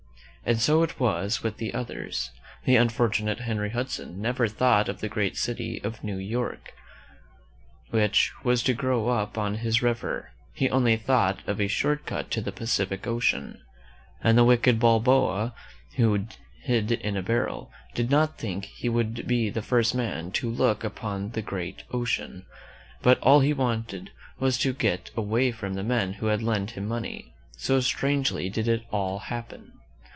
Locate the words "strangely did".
27.79-28.67